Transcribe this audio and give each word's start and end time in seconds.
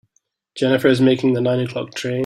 Jennifer 0.57 0.87
is 0.87 0.99
making 0.99 1.33
the 1.33 1.41
nine 1.41 1.59
o'clock 1.59 1.93
train. 1.93 2.19